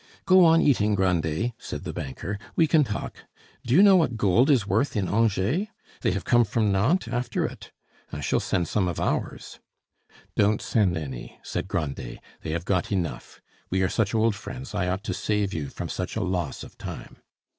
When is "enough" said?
12.91-13.41